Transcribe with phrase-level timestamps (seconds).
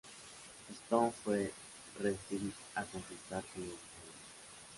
[0.73, 1.53] Stone fue
[1.99, 4.15] al ringside a consultar con los luchadores.